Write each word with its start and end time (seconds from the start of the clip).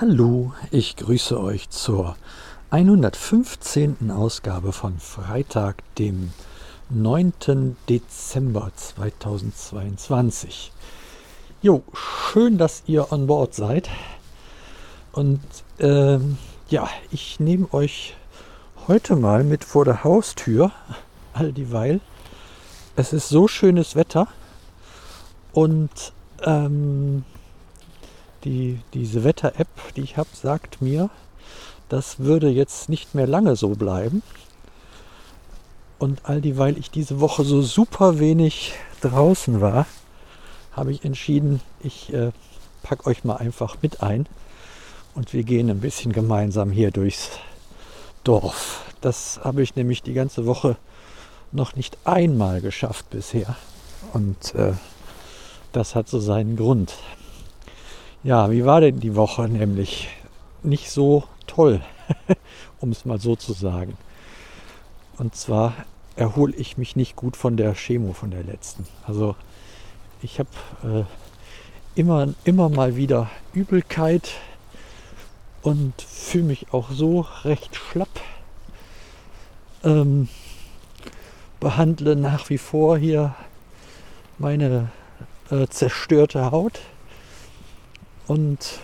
Hallo, 0.00 0.52
ich 0.70 0.94
grüße 0.94 1.40
euch 1.40 1.70
zur 1.70 2.16
115. 2.70 4.12
Ausgabe 4.12 4.70
von 4.72 5.00
Freitag, 5.00 5.82
dem 5.96 6.30
9. 6.88 7.76
Dezember 7.88 8.70
2022. 8.76 10.70
Jo, 11.62 11.82
schön, 11.94 12.58
dass 12.58 12.84
ihr 12.86 13.12
an 13.12 13.26
Bord 13.26 13.56
seid. 13.56 13.90
Und 15.10 15.40
ähm, 15.80 16.38
ja, 16.68 16.88
ich 17.10 17.40
nehme 17.40 17.66
euch 17.74 18.14
heute 18.86 19.16
mal 19.16 19.42
mit 19.42 19.64
vor 19.64 19.84
der 19.84 20.04
Haustür, 20.04 20.70
all 21.32 21.52
dieweil. 21.52 22.00
Es 22.94 23.12
ist 23.12 23.28
so 23.28 23.48
schönes 23.48 23.96
Wetter 23.96 24.28
und 25.52 26.12
ähm, 26.44 27.24
die, 28.44 28.80
diese 28.94 29.24
Wetter-App, 29.24 29.94
die 29.96 30.02
ich 30.02 30.16
habe, 30.16 30.28
sagt 30.32 30.80
mir, 30.80 31.10
das 31.88 32.20
würde 32.20 32.48
jetzt 32.48 32.88
nicht 32.88 33.14
mehr 33.14 33.26
lange 33.26 33.56
so 33.56 33.70
bleiben. 33.70 34.22
Und 35.98 36.20
all 36.24 36.40
dieweil 36.40 36.78
ich 36.78 36.90
diese 36.90 37.20
Woche 37.20 37.44
so 37.44 37.62
super 37.62 38.18
wenig 38.18 38.72
draußen 39.00 39.60
war, 39.60 39.86
habe 40.72 40.92
ich 40.92 41.04
entschieden, 41.04 41.60
ich 41.82 42.12
äh, 42.12 42.30
packe 42.82 43.06
euch 43.06 43.24
mal 43.24 43.36
einfach 43.36 43.78
mit 43.82 44.02
ein 44.02 44.26
und 45.14 45.32
wir 45.32 45.42
gehen 45.42 45.70
ein 45.70 45.80
bisschen 45.80 46.12
gemeinsam 46.12 46.70
hier 46.70 46.92
durchs 46.92 47.30
Dorf. 48.22 48.84
Das 49.00 49.40
habe 49.42 49.62
ich 49.62 49.74
nämlich 49.74 50.02
die 50.02 50.12
ganze 50.12 50.46
Woche 50.46 50.76
noch 51.50 51.74
nicht 51.74 51.98
einmal 52.04 52.60
geschafft 52.60 53.10
bisher. 53.10 53.56
Und 54.12 54.54
äh, 54.54 54.74
das 55.72 55.94
hat 55.94 56.08
so 56.08 56.20
seinen 56.20 56.56
Grund. 56.56 56.94
Ja, 58.24 58.50
wie 58.50 58.64
war 58.64 58.80
denn 58.80 58.98
die 58.98 59.14
Woche? 59.14 59.48
Nämlich 59.48 60.08
nicht 60.64 60.90
so 60.90 61.22
toll, 61.46 61.80
um 62.80 62.90
es 62.90 63.04
mal 63.04 63.20
so 63.20 63.36
zu 63.36 63.52
sagen. 63.52 63.96
Und 65.18 65.36
zwar 65.36 65.72
erhole 66.16 66.52
ich 66.56 66.76
mich 66.78 66.96
nicht 66.96 67.14
gut 67.14 67.36
von 67.36 67.56
der 67.56 67.74
Chemo 67.74 68.12
von 68.12 68.32
der 68.32 68.42
letzten. 68.42 68.86
Also 69.06 69.36
ich 70.20 70.40
habe 70.40 70.48
äh, 70.82 72.00
immer, 72.00 72.34
immer 72.42 72.68
mal 72.68 72.96
wieder 72.96 73.30
Übelkeit 73.52 74.32
und 75.62 76.02
fühle 76.02 76.44
mich 76.44 76.72
auch 76.72 76.90
so 76.90 77.24
recht 77.44 77.76
schlapp. 77.76 78.20
Ähm, 79.84 80.28
behandle 81.60 82.16
nach 82.16 82.50
wie 82.50 82.58
vor 82.58 82.98
hier 82.98 83.36
meine 84.38 84.90
äh, 85.52 85.68
zerstörte 85.68 86.50
Haut 86.50 86.80
und 88.28 88.80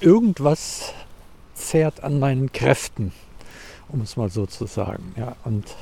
irgendwas 0.00 0.92
zehrt 1.54 2.02
an 2.02 2.18
meinen 2.18 2.50
Kräften, 2.50 3.12
um 3.88 4.00
es 4.00 4.16
mal 4.16 4.30
so 4.30 4.46
zu 4.46 4.66
sagen. 4.66 5.14
Ja, 5.16 5.36
und 5.44 5.76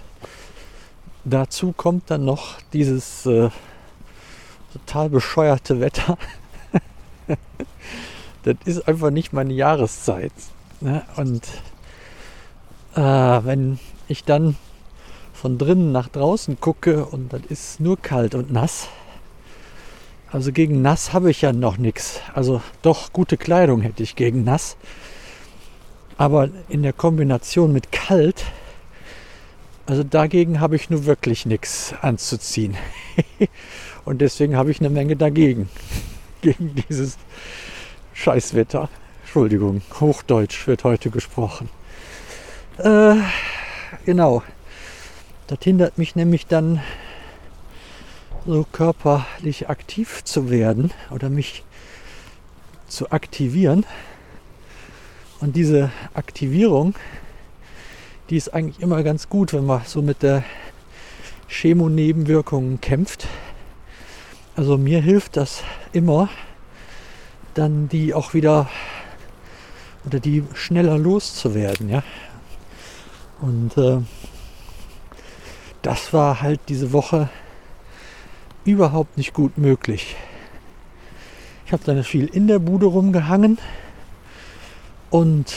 dazu 1.25 1.73
kommt 1.73 2.11
dann 2.11 2.25
noch 2.25 2.61
dieses 2.73 3.25
äh, 3.27 3.51
total 4.73 5.11
bescheuerte 5.11 5.81
Wetter. 5.81 6.19
das 8.43 8.57
ist 8.65 8.87
einfach 8.87 9.11
nicht 9.11 9.33
meine 9.33 9.55
Jahreszeit. 9.55 10.33
Ne? 10.81 11.05
Und 11.17 11.47
äh, 12.95 13.01
wenn 13.01 13.79
ich 14.09 14.25
dann 14.25 14.57
von 15.33 15.59
drinnen 15.59 15.93
nach 15.93 16.09
draußen 16.09 16.61
gucke 16.61 17.05
und 17.05 17.33
das 17.33 17.43
ist 17.49 17.81
nur 17.81 17.97
kalt 17.97 18.35
und 18.35 18.53
nass, 18.53 18.89
also 20.35 20.51
gegen 20.51 20.83
nass 20.83 21.13
habe 21.13 21.31
ich 21.31 21.43
ja 21.43 21.53
noch 21.53 21.79
nichts. 21.79 22.21
Also 22.35 22.61
doch 22.83 23.13
gute 23.13 23.37
Kleidung 23.37 23.83
hätte 23.83 24.03
ich 24.03 24.17
gegen 24.17 24.43
nass. 24.43 24.77
Aber 26.19 26.49
in 26.69 26.83
der 26.83 26.93
Kombination 26.93 27.73
mit 27.73 27.93
kalt, 27.93 28.45
also 29.87 30.03
dagegen 30.03 30.59
habe 30.59 30.75
ich 30.75 30.91
nur 30.91 31.05
wirklich 31.05 31.47
nichts 31.47 31.95
anzuziehen. 32.03 32.77
Und 34.05 34.23
deswegen 34.23 34.57
habe 34.57 34.73
ich 34.73 34.81
eine 34.81 34.91
Menge 34.91 35.15
dagegen. 35.15 35.69
Gegen 36.41 36.75
dieses 36.75 37.17
Scheißwetter. 38.13 38.89
Entschuldigung, 39.23 39.83
Hochdeutsch 40.01 40.67
wird 40.67 40.83
heute 40.83 41.11
gesprochen. 41.11 41.71
Äh, 42.79 43.15
genau. 44.05 44.43
Das 45.47 45.61
hindert 45.63 45.97
mich 45.97 46.17
nämlich 46.17 46.49
dann 46.49 46.81
so 48.47 48.67
körperlich 48.71 49.69
aktiv 49.69 50.23
zu 50.25 50.51
werden 50.51 50.93
oder 51.11 51.31
mich 51.31 51.65
zu 52.89 53.11
aktivieren. 53.11 53.87
Und 55.41 55.57
diese 55.57 55.91
Aktivierung, 56.13 56.95
die 58.31 58.37
ist 58.37 58.53
eigentlich 58.53 58.81
immer 58.81 59.03
ganz 59.03 59.29
gut, 59.29 59.53
wenn 59.53 59.67
man 59.67 59.83
so 59.85 60.03
mit 60.03 60.23
der 60.23 60.45
Chemo-Nebenwirkungen 61.49 62.81
kämpft. 62.81 63.27
Also 64.57 64.79
mir 64.79 65.01
hilft 65.01 65.37
das 65.37 65.63
immer, 65.93 66.29
dann 67.55 67.89
die 67.89 68.15
auch 68.15 68.35
wieder 68.35 68.69
oder 70.07 70.21
die 70.21 70.45
schneller 70.55 70.99
loszuwerden, 70.99 71.89
ja. 71.89 72.03
Und 73.41 73.77
äh, 73.77 73.99
das 75.83 76.13
war 76.13 76.41
halt 76.41 76.61
diese 76.69 76.93
Woche 76.93 77.29
überhaupt 78.65 79.17
nicht 79.17 79.35
gut 79.35 79.59
möglich. 79.59 80.17
Ich 81.67 81.73
habe 81.73 81.85
dann 81.85 82.03
viel 82.05 82.27
in 82.27 82.47
der 82.47 82.59
Bude 82.59 82.87
rumgehangen 82.87 83.59
und 85.11 85.53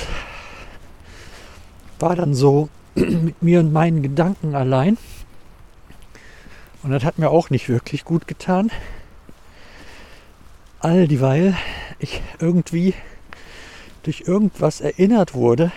war 1.99 2.15
dann 2.15 2.33
so 2.33 2.69
mit 2.95 3.41
mir 3.41 3.59
und 3.59 3.73
meinen 3.73 4.01
Gedanken 4.01 4.55
allein. 4.55 4.97
Und 6.83 6.91
das 6.91 7.03
hat 7.03 7.17
mir 7.17 7.29
auch 7.29 7.49
nicht 7.49 7.69
wirklich 7.69 8.05
gut 8.05 8.27
getan. 8.27 8.71
All 10.79 11.07
dieweil 11.07 11.55
ich 11.99 12.21
irgendwie 12.39 12.93
durch 14.03 14.21
irgendwas 14.21 14.79
erinnert 14.79 15.33
wurde, 15.33 15.71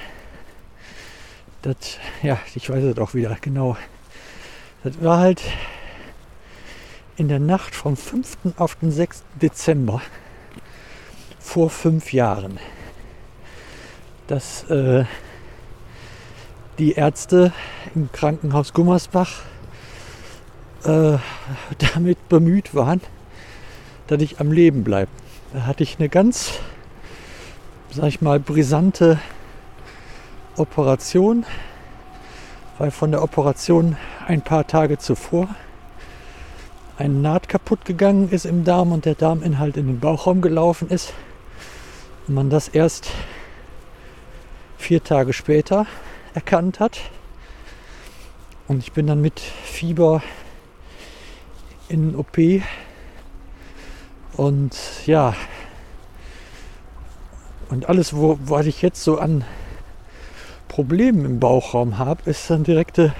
das, 1.62 1.76
ja, 2.22 2.38
ich 2.54 2.70
weiß 2.70 2.84
es 2.84 2.98
auch 2.98 3.14
wieder 3.14 3.36
genau. 3.40 3.76
Das 4.84 5.02
war 5.02 5.18
halt 5.18 5.42
in 7.20 7.28
der 7.28 7.38
Nacht 7.38 7.74
vom 7.74 7.98
5. 7.98 8.54
auf 8.56 8.76
den 8.76 8.90
6. 8.90 9.24
Dezember 9.42 10.00
vor 11.38 11.68
fünf 11.68 12.14
Jahren, 12.14 12.58
dass 14.26 14.62
äh, 14.70 15.04
die 16.78 16.92
Ärzte 16.92 17.52
im 17.94 18.10
Krankenhaus 18.10 18.72
Gummersbach 18.72 19.42
äh, 20.84 21.18
damit 21.94 22.26
bemüht 22.30 22.74
waren, 22.74 23.02
dass 24.06 24.22
ich 24.22 24.40
am 24.40 24.50
Leben 24.50 24.82
bleibe. 24.82 25.10
Da 25.52 25.66
hatte 25.66 25.82
ich 25.82 25.98
eine 25.98 26.08
ganz, 26.08 26.52
sag 27.90 28.06
ich 28.06 28.22
mal, 28.22 28.40
brisante 28.40 29.18
Operation, 30.56 31.44
weil 32.78 32.90
von 32.90 33.10
der 33.10 33.22
Operation 33.22 33.98
ein 34.26 34.40
paar 34.40 34.66
Tage 34.66 34.96
zuvor 34.96 35.54
ein 37.00 37.22
Naht 37.22 37.48
kaputt 37.48 37.86
gegangen 37.86 38.28
ist 38.28 38.44
im 38.44 38.62
Darm 38.62 38.92
und 38.92 39.06
der 39.06 39.14
Darminhalt 39.14 39.78
in 39.78 39.86
den 39.86 40.00
Bauchraum 40.00 40.42
gelaufen 40.42 40.90
ist. 40.90 41.14
Und 42.28 42.34
man 42.34 42.50
das 42.50 42.68
erst 42.68 43.10
vier 44.76 45.02
Tage 45.02 45.32
später 45.32 45.86
erkannt 46.34 46.78
hat. 46.78 47.00
Und 48.68 48.80
ich 48.80 48.92
bin 48.92 49.06
dann 49.06 49.22
mit 49.22 49.40
Fieber 49.40 50.22
in 51.88 52.14
OP. 52.14 52.36
Und 54.36 54.76
ja, 55.06 55.34
und 57.70 57.88
alles, 57.88 58.14
wo, 58.14 58.38
was 58.42 58.66
ich 58.66 58.82
jetzt 58.82 59.02
so 59.02 59.18
an 59.18 59.44
Problemen 60.68 61.24
im 61.24 61.40
Bauchraum 61.40 61.96
habe, 61.96 62.28
ist 62.28 62.50
dann 62.50 62.62
direkte 62.62 63.14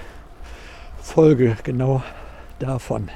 Folge 1.01 1.57
genau 1.65 2.03
davon 2.59 3.09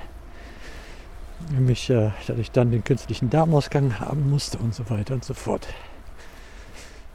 nämlich, 1.50 1.90
äh, 1.90 2.10
dass 2.26 2.38
ich 2.38 2.50
dann 2.50 2.70
den 2.70 2.84
künstlichen 2.84 3.30
Darmausgang 3.30 4.00
haben 4.00 4.30
musste 4.30 4.58
und 4.58 4.74
so 4.74 4.88
weiter 4.90 5.14
und 5.14 5.24
so 5.24 5.34
fort. 5.34 5.66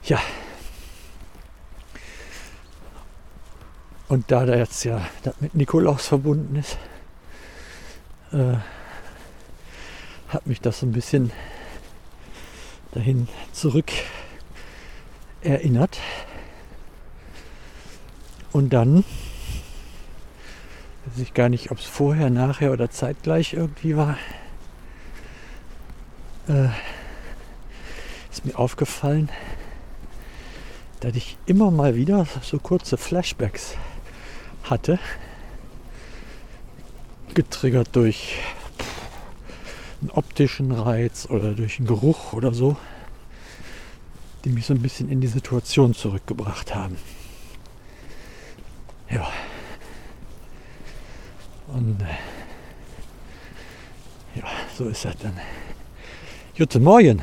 Ja. 0.03 0.19
Und 4.07 4.31
da 4.31 4.45
da 4.45 4.55
jetzt 4.55 4.83
ja 4.85 5.01
das 5.23 5.39
mit 5.39 5.53
Nikolaus 5.55 6.07
verbunden 6.07 6.55
ist, 6.55 6.77
äh, 8.31 8.55
hat 10.29 10.47
mich 10.47 10.61
das 10.61 10.79
so 10.79 10.85
ein 10.85 10.91
bisschen 10.91 11.31
dahin 12.91 13.27
zurück 13.51 13.91
erinnert. 15.41 15.99
Und 18.51 18.71
dann 18.73 19.03
Weiß 21.09 21.21
ich 21.23 21.33
gar 21.33 21.49
nicht, 21.49 21.71
ob 21.71 21.79
es 21.79 21.85
vorher, 21.85 22.29
nachher 22.29 22.71
oder 22.71 22.91
zeitgleich 22.91 23.53
irgendwie 23.53 23.97
war. 23.97 24.17
Äh, 26.47 26.69
ist 28.31 28.45
mir 28.45 28.57
aufgefallen, 28.59 29.29
dass 30.99 31.15
ich 31.15 31.37
immer 31.47 31.71
mal 31.71 31.95
wieder 31.95 32.27
so 32.43 32.59
kurze 32.59 32.97
Flashbacks 32.97 33.75
hatte, 34.63 34.99
getriggert 37.33 37.95
durch 37.95 38.35
einen 40.01 40.11
optischen 40.11 40.71
Reiz 40.71 41.25
oder 41.27 41.53
durch 41.53 41.79
einen 41.79 41.87
Geruch 41.87 42.33
oder 42.33 42.53
so, 42.53 42.77
die 44.45 44.49
mich 44.49 44.67
so 44.67 44.75
ein 44.75 44.81
bisschen 44.81 45.09
in 45.09 45.21
die 45.21 45.27
Situation 45.27 45.95
zurückgebracht 45.95 46.75
haben. 46.75 46.97
Ja. 49.09 49.27
Und 51.73 52.01
äh, 52.01 52.05
ja, 54.39 54.45
so 54.77 54.85
ist 54.85 55.05
das 55.05 55.17
dann. 55.17 55.39
Guten 56.57 56.83
Morgen. 56.83 57.21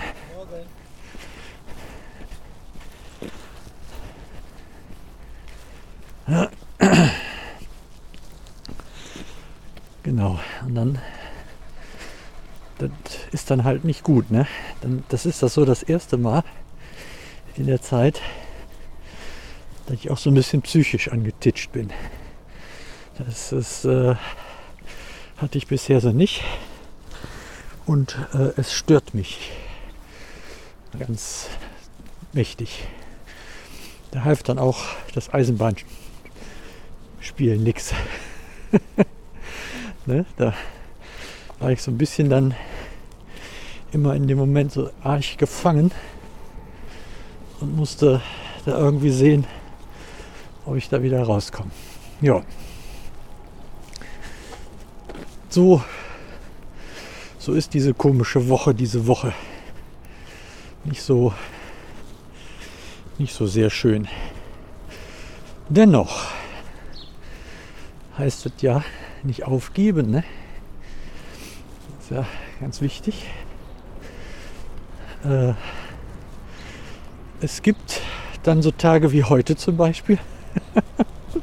Genau, 10.02 10.38
und 10.64 10.74
dann 10.76 10.98
das 12.78 12.90
ist 13.32 13.50
dann 13.50 13.64
halt 13.64 13.84
nicht 13.84 14.02
gut. 14.02 14.30
Ne? 14.30 14.46
Dann, 14.80 15.02
das 15.08 15.26
ist 15.26 15.42
das 15.42 15.54
so 15.54 15.64
das 15.64 15.82
erste 15.82 16.16
Mal 16.16 16.44
in 17.56 17.66
der 17.66 17.80
Zeit, 17.82 18.20
dass 19.86 19.96
ich 19.96 20.10
auch 20.10 20.18
so 20.18 20.30
ein 20.30 20.34
bisschen 20.34 20.62
psychisch 20.62 21.08
angetitscht 21.08 21.72
bin. 21.72 21.90
Das 23.18 23.52
ist, 23.52 23.86
äh, 23.86 24.14
hatte 25.38 25.56
ich 25.56 25.66
bisher 25.66 26.00
so 26.00 26.10
nicht. 26.10 26.44
Und 27.86 28.18
äh, 28.34 28.50
es 28.56 28.74
stört 28.74 29.14
mich 29.14 29.52
ganz 30.98 31.48
mächtig. 32.32 32.84
Da 34.10 34.24
half 34.24 34.42
dann 34.42 34.58
auch 34.58 34.80
das 35.14 35.32
Eisenbahnspielen 35.32 37.62
nichts. 37.62 37.94
ne? 40.06 40.26
Da 40.36 40.52
war 41.58 41.70
ich 41.70 41.82
so 41.82 41.90
ein 41.90 41.98
bisschen 41.98 42.28
dann 42.28 42.54
immer 43.92 44.14
in 44.14 44.26
dem 44.26 44.36
Moment 44.36 44.72
so 44.72 44.90
arg 45.02 45.38
gefangen 45.38 45.90
und 47.60 47.76
musste 47.76 48.20
da 48.66 48.76
irgendwie 48.76 49.10
sehen, 49.10 49.46
ob 50.66 50.76
ich 50.76 50.90
da 50.90 51.02
wieder 51.02 51.22
rauskomme. 51.22 51.70
Ja. 52.20 52.42
So, 55.56 55.80
so 57.38 57.54
ist 57.54 57.72
diese 57.72 57.94
komische 57.94 58.50
Woche, 58.50 58.74
diese 58.74 59.06
Woche. 59.06 59.32
Nicht 60.84 61.00
so, 61.00 61.32
nicht 63.16 63.32
so 63.32 63.46
sehr 63.46 63.70
schön. 63.70 64.06
Dennoch 65.70 66.26
heißt 68.18 68.44
es 68.44 68.52
ja 68.60 68.84
nicht 69.22 69.44
aufgeben, 69.44 70.10
ne? 70.10 70.24
ist 72.02 72.10
ja 72.10 72.26
ganz 72.60 72.82
wichtig. 72.82 73.24
Äh, 75.24 75.54
es 77.40 77.62
gibt 77.62 78.02
dann 78.42 78.60
so 78.60 78.72
Tage 78.72 79.10
wie 79.10 79.24
heute 79.24 79.56
zum 79.56 79.78
Beispiel, 79.78 80.18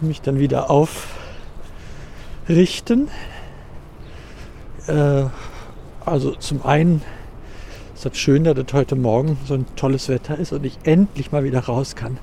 die 0.00 0.04
mich 0.04 0.20
dann 0.20 0.40
wieder 0.40 0.68
aufrichten. 2.50 3.08
Äh, 4.88 5.24
also 6.04 6.32
zum 6.32 6.64
einen 6.66 7.02
ist 7.94 8.04
das 8.04 8.18
schön, 8.18 8.42
dass 8.42 8.58
es 8.58 8.72
heute 8.72 8.96
Morgen 8.96 9.38
so 9.46 9.54
ein 9.54 9.66
tolles 9.76 10.08
Wetter 10.08 10.36
ist 10.36 10.52
und 10.52 10.66
ich 10.66 10.76
endlich 10.82 11.30
mal 11.30 11.44
wieder 11.44 11.60
raus 11.60 11.94
kann. 11.94 12.18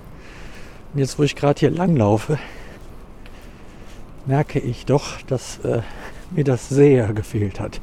Und 0.93 0.99
jetzt, 0.99 1.17
wo 1.17 1.23
ich 1.23 1.37
gerade 1.37 1.59
hier 1.59 1.71
langlaufe, 1.71 2.37
merke 4.25 4.59
ich 4.59 4.85
doch, 4.85 5.21
dass 5.27 5.59
äh, 5.59 5.81
mir 6.31 6.43
das 6.43 6.67
sehr 6.67 7.13
gefehlt 7.13 7.61
hat. 7.61 7.79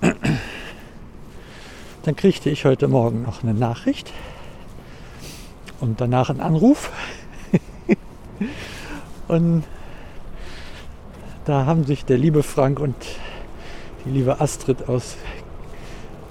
Dann 2.04 2.16
kriegte 2.16 2.48
ich 2.48 2.64
heute 2.64 2.88
Morgen 2.88 3.22
noch 3.22 3.42
eine 3.42 3.52
Nachricht 3.52 4.14
und 5.80 6.00
danach 6.00 6.30
einen 6.30 6.40
Anruf. 6.40 6.90
und 9.28 9.64
da 11.46 11.64
haben 11.64 11.84
sich 11.84 12.04
der 12.04 12.18
liebe 12.18 12.42
Frank 12.42 12.80
und 12.80 12.96
die 14.04 14.10
liebe 14.10 14.40
Astrid 14.40 14.88
aus 14.88 15.16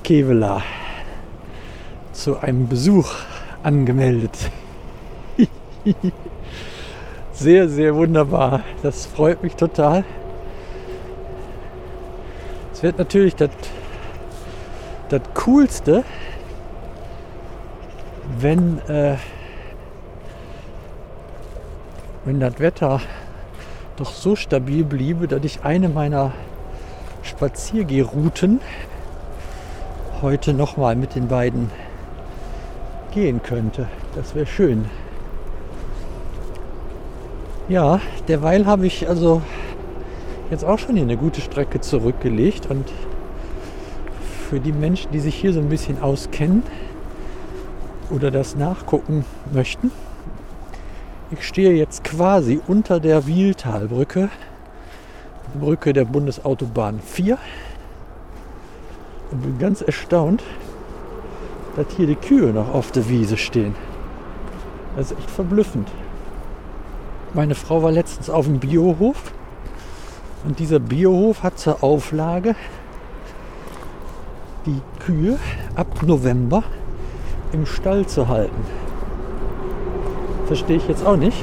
Kevela 0.03 0.61
zu 2.11 2.37
einem 2.37 2.67
Besuch 2.67 3.13
angemeldet. 3.63 4.37
sehr, 7.31 7.69
sehr 7.69 7.95
wunderbar. 7.95 8.63
Das 8.83 9.05
freut 9.05 9.41
mich 9.41 9.55
total. 9.55 10.03
Es 12.73 12.83
wird 12.83 12.97
natürlich 12.97 13.37
das, 13.37 13.51
das 15.07 15.21
Coolste, 15.33 16.03
wenn, 18.37 18.79
äh, 18.89 19.15
wenn 22.25 22.41
das 22.41 22.59
Wetter 22.59 22.99
doch 23.97 24.11
so 24.11 24.35
stabil 24.35 24.83
bliebe, 24.83 25.27
dass 25.27 25.43
ich 25.43 25.63
eine 25.63 25.89
meiner 25.89 26.33
Spaziergehrouten 27.23 28.59
heute 30.21 30.53
nochmal 30.53 30.95
mit 30.95 31.15
den 31.15 31.27
beiden 31.27 31.69
gehen 33.13 33.41
könnte. 33.41 33.87
Das 34.15 34.35
wäre 34.35 34.45
schön. 34.45 34.85
Ja, 37.67 37.99
derweil 38.27 38.65
habe 38.65 38.85
ich 38.85 39.07
also 39.07 39.41
jetzt 40.51 40.63
auch 40.63 40.77
schon 40.77 40.95
hier 40.95 41.03
eine 41.03 41.17
gute 41.17 41.41
Strecke 41.41 41.81
zurückgelegt 41.81 42.67
und 42.69 42.85
für 44.49 44.59
die 44.59 44.73
Menschen, 44.73 45.11
die 45.11 45.19
sich 45.19 45.35
hier 45.35 45.53
so 45.53 45.59
ein 45.59 45.69
bisschen 45.69 46.01
auskennen 46.01 46.63
oder 48.11 48.29
das 48.29 48.55
nachgucken 48.55 49.25
möchten, 49.51 49.91
ich 51.37 51.45
stehe 51.45 51.73
jetzt 51.73 52.05
quasi 52.05 52.61
unter 52.65 53.01
der 53.01 53.27
Wieltalbrücke, 53.27 54.29
Brücke 55.59 55.91
der 55.91 56.05
Bundesautobahn 56.05 56.99
4 57.01 57.37
und 59.31 59.41
bin 59.41 59.59
ganz 59.59 59.81
erstaunt, 59.81 60.43
dass 61.75 61.87
hier 61.97 62.07
die 62.07 62.15
Kühe 62.15 62.53
noch 62.53 62.73
auf 62.73 62.91
der 62.91 63.09
Wiese 63.09 63.35
stehen. 63.35 63.75
Das 64.95 65.11
ist 65.11 65.17
echt 65.17 65.29
verblüffend. 65.29 65.89
Meine 67.33 67.55
Frau 67.55 67.83
war 67.83 67.91
letztens 67.91 68.29
auf 68.29 68.45
dem 68.45 68.59
Biohof 68.59 69.33
und 70.45 70.59
dieser 70.59 70.79
Biohof 70.79 71.43
hat 71.43 71.59
zur 71.59 71.83
Auflage, 71.83 72.55
die 74.65 74.81
Kühe 74.99 75.37
ab 75.75 76.01
November 76.01 76.63
im 77.51 77.65
Stall 77.65 78.05
zu 78.05 78.29
halten. 78.29 78.84
Verstehe 80.47 80.77
ich 80.77 80.87
jetzt 80.87 81.05
auch 81.05 81.17
nicht. 81.17 81.37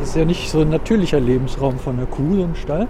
Das 0.00 0.08
ist 0.08 0.16
ja 0.16 0.24
nicht 0.24 0.50
so 0.50 0.60
ein 0.60 0.70
natürlicher 0.70 1.20
Lebensraum 1.20 1.78
von 1.78 1.96
der 1.96 2.06
Kuh, 2.06 2.34
so 2.34 2.42
ein 2.42 2.56
Stall. 2.56 2.88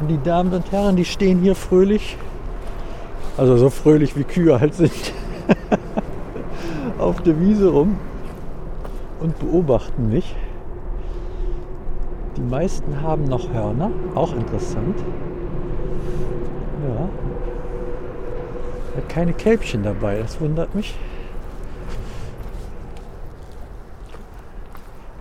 Und 0.00 0.08
die 0.08 0.22
Damen 0.22 0.52
und 0.52 0.70
Herren, 0.70 0.96
die 0.96 1.04
stehen 1.04 1.40
hier 1.40 1.54
fröhlich, 1.54 2.16
also 3.36 3.56
so 3.56 3.70
fröhlich 3.70 4.16
wie 4.16 4.24
Kühe 4.24 4.60
halt 4.60 4.74
sind, 4.74 4.92
auf 6.98 7.20
der 7.22 7.40
Wiese 7.40 7.68
rum 7.70 7.96
und 9.20 9.38
beobachten 9.38 10.08
mich. 10.08 10.34
Die 12.36 12.42
meisten 12.42 13.02
haben 13.02 13.24
noch 13.24 13.52
Hörner, 13.52 13.90
auch 14.14 14.34
interessant. 14.34 14.98
Ja. 16.88 17.08
Keine 19.08 19.32
Kälbchen 19.32 19.82
dabei, 19.82 20.18
das 20.18 20.40
wundert 20.40 20.74
mich. 20.74 20.94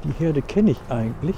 Die 0.03 0.11
Herde 0.19 0.41
kenne 0.41 0.71
ich 0.71 0.79
eigentlich. 0.89 1.35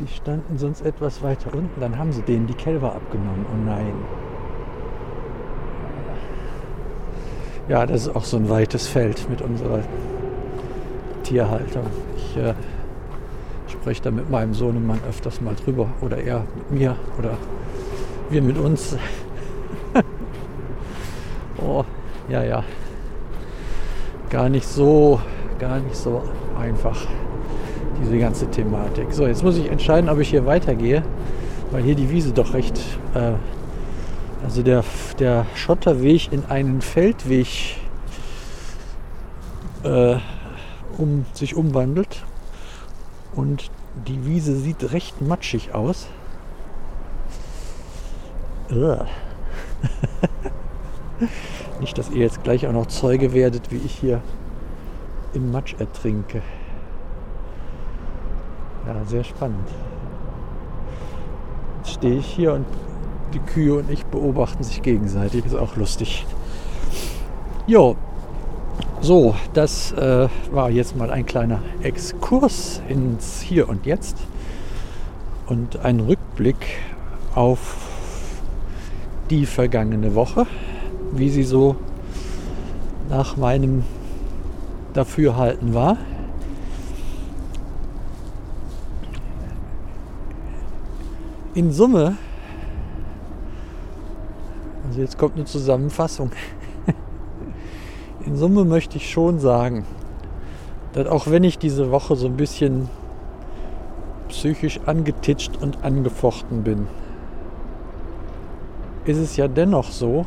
Die 0.00 0.06
standen 0.06 0.56
sonst 0.58 0.80
etwas 0.82 1.22
weiter 1.22 1.52
unten. 1.52 1.80
Dann 1.80 1.98
haben 1.98 2.12
sie 2.12 2.22
denen 2.22 2.46
die 2.46 2.54
Kälber 2.54 2.94
abgenommen. 2.94 3.44
Oh 3.52 3.64
nein. 3.64 3.92
Ja, 7.68 7.84
das 7.84 8.02
ist 8.06 8.16
auch 8.16 8.24
so 8.24 8.38
ein 8.38 8.48
weites 8.48 8.86
Feld 8.86 9.28
mit 9.28 9.42
unserer 9.42 9.80
Tierhaltung. 11.22 11.84
Ich 12.16 12.36
äh, 12.38 12.54
spreche 13.66 14.02
da 14.02 14.10
mit 14.10 14.30
meinem 14.30 14.54
Sohnemann 14.54 15.00
öfters 15.06 15.42
mal 15.42 15.54
drüber 15.54 15.88
oder 16.00 16.16
er 16.16 16.44
mit 16.56 16.70
mir 16.70 16.96
oder 17.18 17.36
wir 18.30 18.40
mit 18.40 18.56
uns. 18.56 18.96
oh, 21.62 21.84
ja, 22.30 22.42
ja. 22.42 22.64
Gar 24.30 24.48
nicht 24.48 24.66
so, 24.66 25.20
gar 25.58 25.80
nicht 25.80 25.96
so 25.96 26.22
einfach, 26.58 26.96
diese 28.00 28.18
ganze 28.18 28.50
Thematik. 28.50 29.12
So, 29.12 29.26
jetzt 29.26 29.42
muss 29.42 29.58
ich 29.58 29.70
entscheiden, 29.70 30.08
ob 30.08 30.18
ich 30.18 30.30
hier 30.30 30.46
weitergehe, 30.46 31.02
weil 31.70 31.82
hier 31.82 31.94
die 31.94 32.10
Wiese 32.10 32.32
doch 32.32 32.54
recht 32.54 32.80
äh, 33.14 33.32
Also 34.44 34.62
der, 34.62 34.84
der 35.18 35.46
Schotterweg 35.54 36.32
in 36.32 36.44
einen 36.46 36.80
Feldweg 36.80 37.76
äh, 39.82 40.16
um, 40.96 41.26
sich 41.32 41.56
umwandelt. 41.56 42.24
Und 43.34 43.70
die 44.06 44.24
Wiese 44.26 44.56
sieht 44.56 44.92
recht 44.92 45.20
matschig 45.20 45.74
aus. 45.74 46.06
Nicht, 51.80 51.98
dass 51.98 52.10
ihr 52.10 52.22
jetzt 52.22 52.44
gleich 52.44 52.66
auch 52.66 52.72
noch 52.72 52.86
Zeuge 52.86 53.32
werdet, 53.32 53.70
wie 53.70 53.78
ich 53.78 53.92
hier 53.92 54.20
im 55.34 55.52
Matsch 55.52 55.74
ertrinke. 55.78 56.42
Ja, 58.86 59.04
sehr 59.04 59.24
spannend. 59.24 59.68
Jetzt 61.78 61.94
stehe 61.94 62.18
ich 62.18 62.26
hier 62.26 62.54
und 62.54 62.66
die 63.34 63.40
Kühe 63.40 63.74
und 63.74 63.90
ich 63.90 64.04
beobachten 64.06 64.62
sich 64.62 64.82
gegenseitig. 64.82 65.44
Ist 65.44 65.54
auch 65.54 65.76
lustig. 65.76 66.26
Jo, 67.66 67.96
so, 69.00 69.34
das 69.52 69.92
äh, 69.92 70.28
war 70.50 70.70
jetzt 70.70 70.96
mal 70.96 71.10
ein 71.10 71.24
kleiner 71.24 71.60
Exkurs 71.82 72.82
ins 72.88 73.40
Hier 73.40 73.68
und 73.68 73.86
Jetzt 73.86 74.16
und 75.46 75.84
ein 75.84 76.00
Rückblick 76.00 76.56
auf 77.34 77.76
die 79.30 79.46
vergangene 79.46 80.14
Woche, 80.14 80.46
wie 81.12 81.28
sie 81.28 81.44
so 81.44 81.76
nach 83.08 83.36
meinem 83.36 83.84
Dafürhalten 84.92 85.74
war. 85.74 85.96
In 91.54 91.72
Summe, 91.72 92.16
also 94.86 95.00
jetzt 95.00 95.18
kommt 95.18 95.36
eine 95.36 95.44
Zusammenfassung. 95.44 96.30
In 98.24 98.36
Summe 98.36 98.64
möchte 98.64 98.96
ich 98.96 99.10
schon 99.10 99.40
sagen, 99.40 99.84
dass 100.92 101.06
auch 101.06 101.26
wenn 101.28 101.44
ich 101.44 101.58
diese 101.58 101.90
Woche 101.90 102.16
so 102.16 102.26
ein 102.26 102.36
bisschen 102.36 102.88
psychisch 104.28 104.80
angetitscht 104.86 105.56
und 105.60 105.84
angefochten 105.84 106.62
bin, 106.62 106.86
ist 109.04 109.18
es 109.18 109.36
ja 109.36 109.48
dennoch 109.48 109.90
so, 109.90 110.26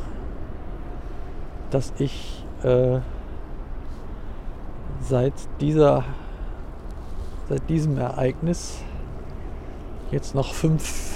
dass 1.70 1.94
ich 1.98 2.44
äh, 2.64 3.00
seit 5.02 5.34
dieser 5.60 6.04
seit 7.50 7.70
diesem 7.70 7.98
Ereignis 7.98 8.78
jetzt 10.12 10.36
noch 10.36 10.54
fünf 10.54 11.16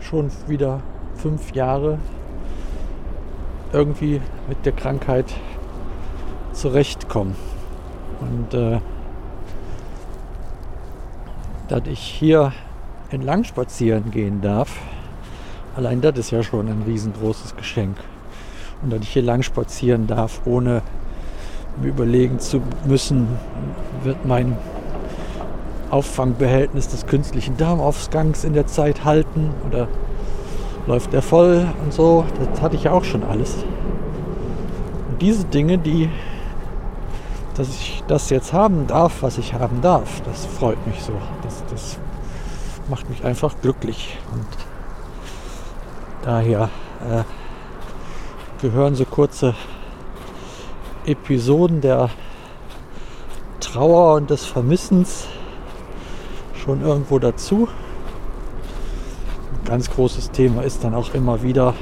schon 0.00 0.30
wieder 0.46 0.80
fünf 1.16 1.54
Jahre 1.54 1.98
irgendwie 3.72 4.20
mit 4.48 4.64
der 4.64 4.72
Krankheit 4.72 5.32
zurechtkomme 6.52 7.34
und 8.20 8.54
äh, 8.54 8.80
dass 11.68 11.82
ich 11.86 12.00
hier 12.00 12.52
entlang 13.10 13.44
spazieren 13.44 14.10
gehen 14.10 14.40
darf 14.40 14.78
Allein 15.76 16.00
das 16.00 16.16
ist 16.16 16.30
ja 16.30 16.42
schon 16.44 16.68
ein 16.68 16.82
riesengroßes 16.86 17.56
Geschenk. 17.56 17.96
Und 18.82 18.92
dass 18.92 19.00
ich 19.00 19.08
hier 19.08 19.22
lang 19.22 19.42
spazieren 19.42 20.06
darf, 20.06 20.42
ohne 20.44 20.82
überlegen 21.82 22.38
zu 22.38 22.62
müssen, 22.84 23.28
wird 24.02 24.24
mein 24.24 24.56
Auffangbehältnis 25.90 26.88
des 26.88 27.06
künstlichen 27.06 27.56
Darmaufgangs 27.56 28.44
in 28.44 28.52
der 28.52 28.66
Zeit 28.66 29.04
halten 29.04 29.50
oder 29.66 29.88
läuft 30.86 31.14
er 31.14 31.22
voll 31.22 31.66
und 31.82 31.92
so. 31.92 32.24
Das 32.52 32.62
hatte 32.62 32.76
ich 32.76 32.84
ja 32.84 32.92
auch 32.92 33.04
schon 33.04 33.22
alles. 33.22 33.54
Und 35.10 35.20
diese 35.20 35.44
Dinge, 35.44 35.78
die, 35.78 36.10
dass 37.54 37.68
ich 37.68 38.02
das 38.08 38.30
jetzt 38.30 38.52
haben 38.52 38.86
darf, 38.86 39.22
was 39.22 39.38
ich 39.38 39.54
haben 39.54 39.80
darf, 39.82 40.20
das 40.22 40.46
freut 40.46 40.84
mich 40.86 41.00
so. 41.02 41.12
Das, 41.42 41.64
das 41.70 41.98
macht 42.88 43.08
mich 43.08 43.24
einfach 43.24 43.54
glücklich. 43.60 44.18
Und 44.32 44.46
Daher 46.24 46.70
äh, 47.06 47.22
gehören 48.62 48.94
so 48.94 49.04
kurze 49.04 49.54
Episoden 51.06 51.80
der 51.80 52.10
Trauer 53.60 54.14
und 54.14 54.30
des 54.30 54.46
Vermissens 54.46 55.26
schon 56.54 56.80
irgendwo 56.80 57.18
dazu. 57.18 57.68
Ein 59.52 59.66
ganz 59.66 59.90
großes 59.90 60.30
Thema 60.30 60.62
ist 60.62 60.84
dann 60.84 60.94
auch 60.94 61.14
immer 61.14 61.42
wieder, 61.42 61.74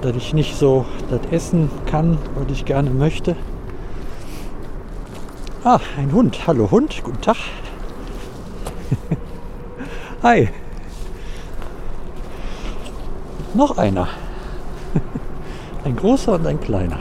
dass 0.00 0.16
ich 0.16 0.32
nicht 0.32 0.56
so 0.56 0.86
das 1.10 1.20
essen 1.30 1.70
kann, 1.86 2.18
was 2.34 2.50
ich 2.52 2.64
gerne 2.64 2.90
möchte. 2.90 3.36
Ah, 5.62 5.78
ein 5.98 6.12
Hund. 6.12 6.46
Hallo 6.46 6.70
Hund, 6.70 7.02
guten 7.04 7.20
Tag. 7.20 7.36
Hi. 10.22 10.48
Noch 13.52 13.76
einer. 13.76 14.08
ein 15.84 15.96
großer 15.96 16.32
und 16.32 16.46
ein 16.46 16.60
kleiner. 16.60 16.98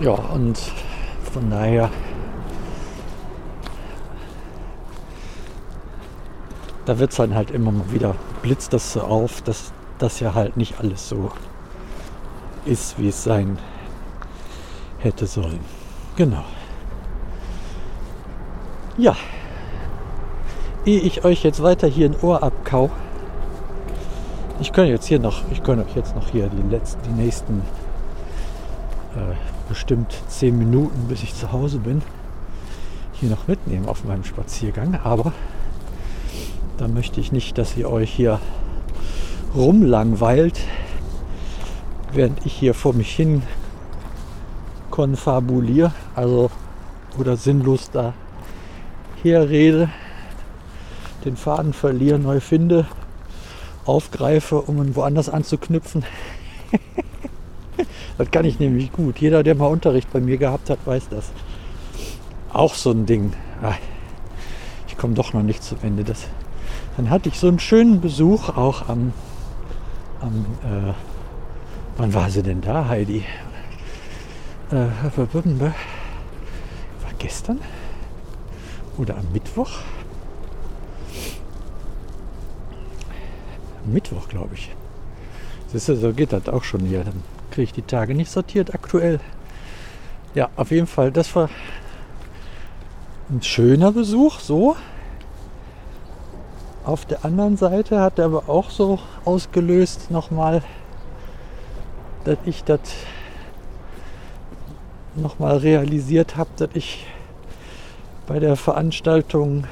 Ja, 0.00 0.12
und 0.12 0.58
von 1.30 1.50
daher, 1.50 1.90
da 6.86 6.98
wird 6.98 7.10
es 7.10 7.18
dann 7.18 7.34
halt 7.34 7.50
immer 7.50 7.70
mal 7.70 7.92
wieder, 7.92 8.14
blitzt 8.40 8.72
das 8.72 8.94
so 8.94 9.02
auf, 9.02 9.42
dass 9.42 9.72
das 9.98 10.20
ja 10.20 10.34
halt 10.34 10.56
nicht 10.56 10.80
alles 10.80 11.06
so 11.06 11.30
ist, 12.64 12.98
wie 12.98 13.08
es 13.08 13.22
sein 13.22 13.58
hätte 14.98 15.26
sollen. 15.26 15.60
Genau. 16.16 16.44
Ja, 18.96 19.14
ehe 20.86 21.00
ich 21.00 21.24
euch 21.26 21.42
jetzt 21.44 21.62
weiter 21.62 21.86
hier 21.88 22.08
ein 22.08 22.16
Ohr 22.22 22.42
abkau, 22.42 22.90
ich 24.60 24.72
kann 24.72 24.86
jetzt 24.86 25.06
hier 25.06 25.18
noch, 25.18 25.42
ich 25.50 25.62
kann 25.62 25.78
euch 25.78 25.94
jetzt 25.94 26.14
noch 26.14 26.28
hier 26.28 26.48
die 26.48 26.70
letzten, 26.70 27.02
die 27.02 27.22
nächsten 27.22 27.60
äh, 29.16 29.59
bestimmt 29.70 30.12
zehn 30.28 30.58
Minuten, 30.58 31.06
bis 31.08 31.22
ich 31.22 31.34
zu 31.34 31.52
Hause 31.52 31.78
bin, 31.78 32.02
hier 33.12 33.30
noch 33.30 33.46
mitnehmen 33.46 33.88
auf 33.88 34.04
meinem 34.04 34.24
Spaziergang. 34.24 34.98
Aber 35.02 35.32
da 36.76 36.88
möchte 36.88 37.20
ich 37.20 37.32
nicht, 37.32 37.56
dass 37.56 37.76
ihr 37.76 37.88
euch 37.88 38.10
hier 38.10 38.40
rumlangweilt, 39.54 40.60
während 42.12 42.44
ich 42.44 42.52
hier 42.52 42.74
vor 42.74 42.94
mich 42.94 43.14
hin 43.14 43.42
konfabuliere, 44.90 45.92
also 46.16 46.50
oder 47.16 47.36
sinnlos 47.36 47.90
da 47.90 48.12
herrede, 49.22 49.88
den 51.24 51.36
Faden 51.36 51.72
verliere, 51.72 52.18
neu 52.18 52.40
finde 52.40 52.86
aufgreife, 53.86 54.60
um 54.60 54.82
ihn 54.82 54.96
woanders 54.96 55.28
anzuknüpfen. 55.28 56.04
das 58.20 58.30
kann 58.30 58.44
ich 58.44 58.60
nämlich 58.60 58.92
gut. 58.92 59.18
Jeder, 59.18 59.42
der 59.42 59.54
mal 59.54 59.68
Unterricht 59.68 60.12
bei 60.12 60.20
mir 60.20 60.36
gehabt 60.36 60.68
hat, 60.68 60.80
weiß 60.84 61.08
das. 61.08 61.32
Auch 62.52 62.74
so 62.74 62.90
ein 62.90 63.06
Ding. 63.06 63.32
Ah, 63.62 63.76
ich 64.86 64.98
komme 64.98 65.14
doch 65.14 65.32
noch 65.32 65.42
nicht 65.42 65.64
zum 65.64 65.78
Ende. 65.80 66.04
Das, 66.04 66.26
dann 66.98 67.08
hatte 67.08 67.30
ich 67.30 67.38
so 67.38 67.48
einen 67.48 67.58
schönen 67.58 68.02
Besuch 68.02 68.50
auch 68.50 68.90
am, 68.90 69.14
am 70.20 70.44
äh, 70.62 70.92
wann 71.96 72.12
war 72.12 72.28
sie 72.28 72.42
denn 72.42 72.60
da, 72.60 72.88
Heidi? 72.88 73.24
Äh, 74.70 74.74
war 75.16 75.32
gestern 77.18 77.58
oder 78.98 79.16
am 79.16 79.32
Mittwoch? 79.32 79.70
Mittwoch, 83.86 84.28
glaube 84.28 84.56
ich. 84.56 84.70
Siehst 85.68 85.88
du, 85.88 85.96
so 85.96 86.12
geht 86.12 86.34
das 86.34 86.50
auch 86.50 86.64
schon 86.64 86.80
hier. 86.80 87.02
Dann 87.02 87.22
kriege 87.50 87.64
ich 87.64 87.72
die 87.72 87.82
Tage 87.82 88.14
nicht 88.14 88.30
sortiert 88.30 88.74
aktuell. 88.74 89.20
Ja, 90.34 90.48
auf 90.56 90.70
jeden 90.70 90.86
Fall, 90.86 91.10
das 91.10 91.34
war 91.34 91.48
ein 93.30 93.42
schöner 93.42 93.92
Besuch, 93.92 94.40
so. 94.40 94.76
Auf 96.84 97.04
der 97.04 97.24
anderen 97.24 97.56
Seite 97.56 98.00
hat 98.00 98.18
er 98.18 98.26
aber 98.26 98.48
auch 98.48 98.70
so 98.70 98.98
ausgelöst 99.24 100.10
nochmal, 100.10 100.62
dass 102.24 102.38
ich 102.46 102.64
das 102.64 102.80
nochmal 105.14 105.58
realisiert 105.58 106.36
habe, 106.36 106.50
dass 106.56 106.70
ich 106.74 107.06
bei 108.26 108.38
der 108.38 108.56
Veranstaltung 108.56 109.66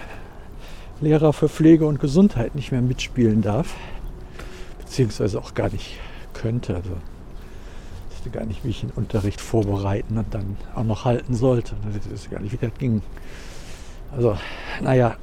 Lehrer 1.01 1.33
für 1.33 1.49
Pflege 1.49 1.87
und 1.87 2.01
Gesundheit 2.01 2.57
nicht 2.57 2.73
mehr 2.73 2.83
mitspielen 2.83 3.41
darf 3.41 3.75
beziehungsweise 4.79 5.39
auch 5.39 5.55
gar 5.55 5.71
nicht 5.71 5.99
könnte. 6.33 6.75
Also 6.75 6.91
wusste 8.19 8.31
gar 8.31 8.45
nicht, 8.45 8.65
wie 8.65 8.71
ich 8.71 8.81
den 8.81 8.91
Unterricht 8.91 9.41
vorbereiten 9.41 10.19
und 10.19 10.35
dann 10.35 10.57
auch 10.75 10.83
noch 10.83 11.05
halten 11.05 11.37
sollte. 11.37 11.77
Ich 12.05 12.11
wusste 12.11 12.31
gar 12.31 12.41
nicht, 12.41 12.53
wie 12.53 12.67
das 12.67 12.77
ging. 12.77 13.01
Also, 14.11 14.37
naja. 14.83 15.17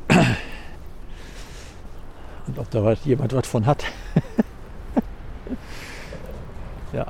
Und 2.48 2.58
ob 2.58 2.70
da 2.72 2.94
jemand 3.04 3.34
was 3.34 3.48
von 3.48 3.66
hat. 3.66 3.84
Ja. 6.94 7.08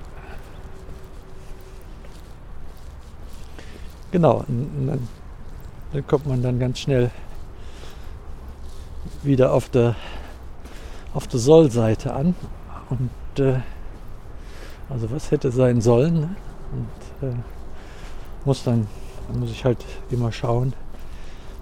Genau, 4.09 4.43
dann, 4.47 5.07
dann 5.93 6.07
kommt 6.07 6.25
man 6.25 6.41
dann 6.41 6.57
ganz 6.57 6.79
schnell 6.79 7.11
wieder 9.21 9.53
auf 9.53 9.69
der 9.69 9.95
auf 11.13 11.27
der 11.27 11.39
Sollseite 11.39 12.15
an 12.15 12.33
und 12.89 13.11
äh, 13.39 13.59
also 14.89 15.09
was 15.11 15.31
hätte 15.31 15.51
sein 15.51 15.81
sollen 15.81 16.21
ne? 16.21 16.35
und 16.71 17.29
äh, 17.29 17.35
muss 18.45 18.63
dann, 18.63 18.87
dann 19.27 19.39
muss 19.39 19.51
ich 19.51 19.65
halt 19.65 19.83
immer 20.11 20.31
schauen, 20.31 20.73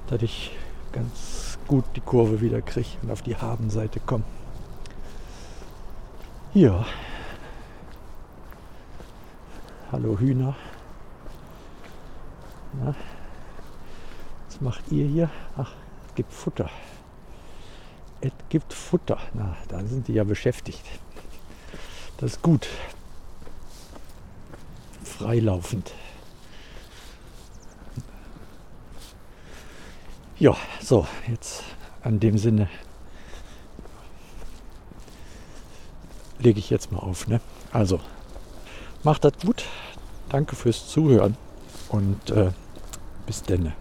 dass 0.07 0.21
ich 0.21 0.51
ganz 0.91 1.57
gut 1.67 1.85
die 1.95 2.01
Kurve 2.01 2.41
wieder 2.41 2.61
kriege 2.61 2.89
und 3.01 3.11
auf 3.11 3.21
die 3.21 3.35
Habenseite 3.35 3.99
komme. 3.99 4.23
Ja. 6.53 6.85
Hallo 9.91 10.19
Hühner. 10.19 10.55
Na, 12.73 12.93
was 14.47 14.61
macht 14.61 14.91
ihr 14.91 15.05
hier? 15.05 15.29
Ach, 15.57 15.71
es 16.07 16.15
gibt 16.15 16.33
Futter. 16.33 16.69
Es 18.21 18.31
gibt 18.49 18.73
Futter. 18.73 19.17
Na, 19.33 19.55
da 19.67 19.79
sind 19.85 20.07
die 20.07 20.13
ja 20.13 20.23
beschäftigt. 20.23 20.83
Das 22.17 22.33
ist 22.33 22.41
gut. 22.41 22.67
Freilaufend. 25.23 25.93
Ja, 30.37 30.53
so, 30.81 31.07
jetzt 31.29 31.63
an 32.01 32.19
dem 32.19 32.37
Sinne 32.37 32.67
lege 36.39 36.59
ich 36.59 36.69
jetzt 36.69 36.91
mal 36.91 36.99
auf. 36.99 37.27
Ne? 37.27 37.39
Also, 37.71 38.01
macht 39.03 39.23
das 39.23 39.31
gut. 39.41 39.63
Danke 40.27 40.57
fürs 40.57 40.89
Zuhören 40.89 41.37
und 41.87 42.29
äh, 42.29 42.51
bis 43.25 43.43
denne. 43.43 43.71